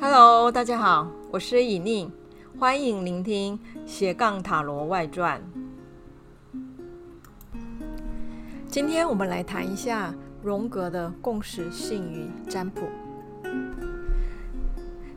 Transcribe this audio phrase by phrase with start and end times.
[0.00, 2.10] Hello，大家好，我是以宁，
[2.58, 3.56] 欢迎聆听
[3.86, 5.40] 斜杠塔罗外传。
[8.66, 10.12] 今天我们来谈一下
[10.42, 12.88] 荣格的共识性与占卜。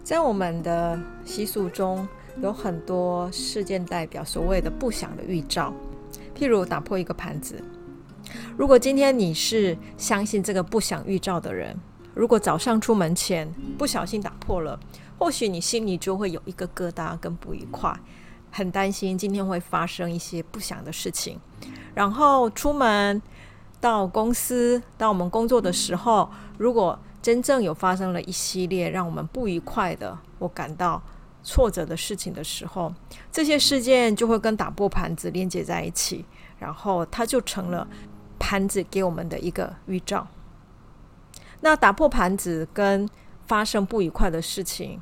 [0.03, 2.07] 在我们的习俗中，
[2.39, 5.73] 有很多事件代表所谓的不祥的预兆，
[6.35, 7.59] 譬如打破一个盘子。
[8.57, 11.77] 如果今天你是相信这个不祥预兆的人，
[12.13, 14.79] 如果早上出门前不小心打破了，
[15.17, 17.93] 或许你心里就会有一个疙瘩跟不愉快，
[18.51, 21.39] 很担心今天会发生一些不祥的事情。
[21.93, 23.21] 然后出门
[23.79, 31.01] 到公司，到我们工作的时候，如果真正有发生了一系列让我们不愉快的，我感到
[31.43, 32.93] 挫折的事情的时候，
[33.31, 36.25] 这些事件就会跟打破盘子连接在一起，
[36.59, 37.85] 然后它就成了
[38.49, 40.25] 盘子给我们的一个预兆。
[41.61, 43.07] 那打破盘子跟
[43.45, 44.99] 发生不愉快的事情，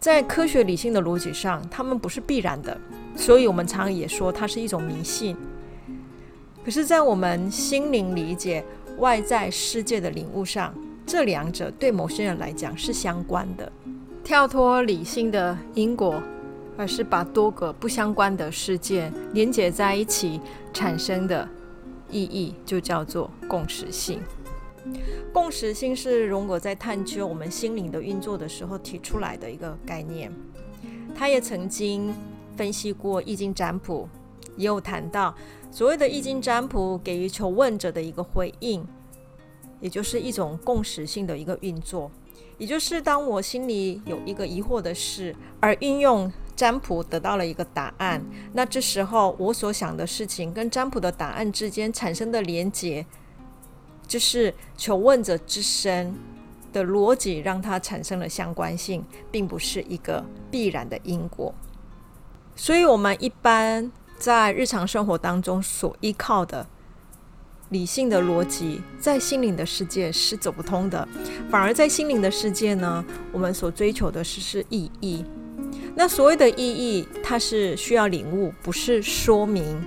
[0.00, 2.76] 在科学理性的逻辑上，它们不是必然的，
[3.14, 5.36] 所以我们常常也说它是一种迷信。
[6.64, 8.64] 可是，在我们心灵理解
[8.96, 10.74] 外在世界的领悟上，
[11.06, 13.70] 这两者对某些人来讲是相关的。
[14.24, 16.20] 跳脱理性的因果，
[16.76, 20.40] 而是把多个不相关的事件连接在一起
[20.72, 21.48] 产生的
[22.10, 24.20] 意义，就叫做共识性。
[25.32, 30.32] 共识性是荣格在探究我们心灵的运作的时候提出来的一个概念。
[31.14, 32.14] 他也曾经
[32.56, 34.08] 分析过易经占卜，
[34.56, 35.34] 也有谈到
[35.70, 38.86] 所谓的易经占卜给予求问者的一个回应，
[39.80, 42.10] 也就是一种共识性的一个运作。
[42.56, 48.20] 也就是当我心里有一个疑惑的事，而运用占卜得到了一个答案，
[48.52, 53.06] 那这时候我所想的事情跟占卜的答案之间产生的连结，
[54.08, 56.12] 就是求问者之身
[56.72, 61.54] 的逻辑让它产生了相关性，并不是一个必然的因果。
[62.56, 66.66] 所以，我们一般在日常生活当中所依靠的。
[67.70, 71.06] 理性的逻辑在心灵的世界是走不通的，
[71.50, 75.24] 反而在心灵的世界呢，我们所追求的是是意义。
[75.98, 79.82] 那所谓的意义，它是需要领悟，不是说明，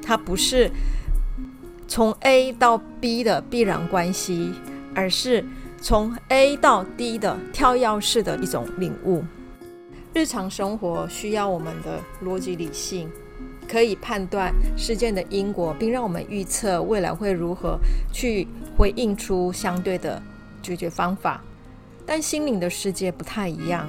[0.00, 0.70] 它不是
[1.88, 4.54] 从 A 到 B 的必然关系，
[4.94, 5.44] 而是
[5.80, 9.24] 从 A 到 D 的跳跃式的一种领悟。
[10.14, 13.10] 日常生活需要我们的逻辑理性。
[13.68, 17.78] 可以判断事件的因果，并让我们预测未来会如何
[18.12, 18.46] 去
[18.76, 20.20] 回应出相对的
[20.60, 21.40] 解决方法。
[22.04, 23.88] 但心灵的世界不太一样，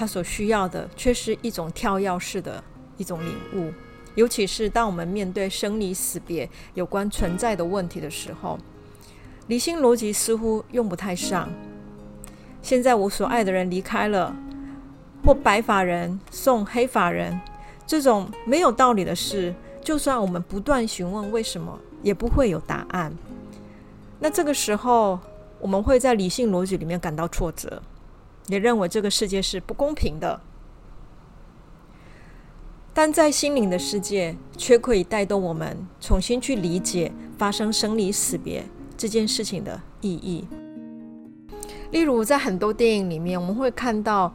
[0.00, 2.64] 他所需要的却是一种跳跃式的
[2.96, 3.70] 一种领悟。
[4.14, 8.58] 尤其是当我们面对生离死别有关存在的问题的时候，
[9.48, 11.50] 理性逻辑似乎用不太上。
[12.62, 14.34] 现在我所爱的人离开了，
[15.22, 17.38] 或白发人送黑发人。
[17.86, 23.12] 这种没有道理的事，就算我们不断询问为什么，也不会有答案。
[24.18, 25.18] 那这个时候，
[25.60, 27.82] 我们会在理性逻辑里面感到挫折，
[28.50, 30.40] 也认为这个世界是不公平的。
[32.92, 38.64] 但在心灵的世界，却可以带动我们重新去理解发生生离死别
[38.96, 40.46] 这件事情的意义。
[41.92, 44.34] 例如，在很多电影里面，我们会看到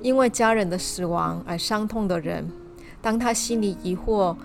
[0.00, 2.46] 因为家人的死亡而伤痛的人。
[3.00, 4.36] 当他心里疑惑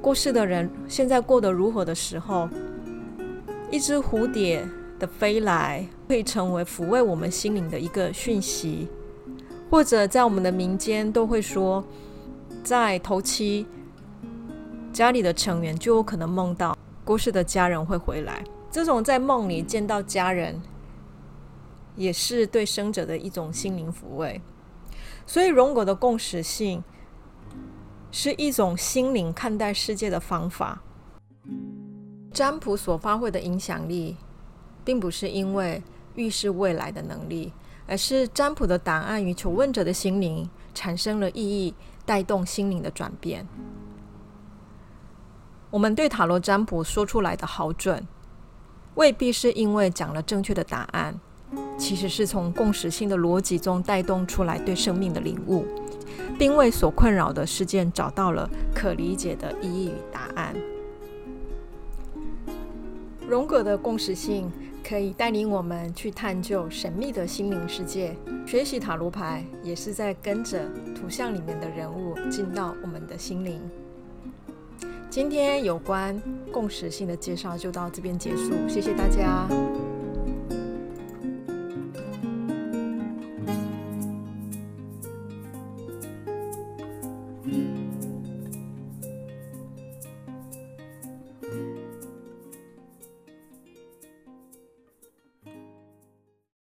[0.00, 2.48] 过世的人现在过得如何的时候，
[3.70, 4.66] 一只蝴蝶
[5.00, 8.86] 的飞来会成为抚慰我们心灵的一个讯息，
[9.68, 11.82] 或者在我们的民间都会说，
[12.62, 13.66] 在头七，
[14.92, 18.44] 家里的成员就有可能梦到过世的家人会回来。
[18.70, 20.62] 这种在梦里见到家人，
[21.96, 24.40] 也是对生者的一种心灵抚慰。
[25.26, 26.84] 所以荣格的共识性。
[28.12, 30.82] 是一种心灵看待世界的方法。
[32.32, 34.16] 占卜所发挥的影响力，
[34.90, 35.80] 并不是因为
[36.16, 37.52] 预示未来的能力，
[37.86, 41.72] 而是占卜的答案与求问者的心灵产生了意义，
[42.04, 43.46] 带动心灵的转变。
[45.70, 48.04] 我们对塔罗占卜说出来的好准，
[48.96, 51.14] 未必是因为讲了正确的答案，
[51.78, 55.64] 其实是从共识性的逻辑中带动出来对生命的领悟。
[56.36, 60.52] 并为所困扰的事件找到了可理解的意义与答案。
[63.28, 64.50] 荣格的共识性
[64.90, 68.12] 可以带领我们去探究神秘的心灵世界。
[68.44, 73.60] 学习塔罗牌也是在跟着图像里面的人物进到我们的心灵。
[75.08, 76.20] 今天有关
[76.50, 79.46] 共识性的介绍就到这边结束谢谢大家。